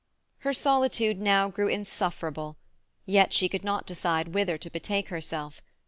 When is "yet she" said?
3.05-3.47